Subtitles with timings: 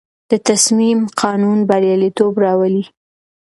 [0.29, 2.83] د تصمیم قانون بریالیتوب راولي.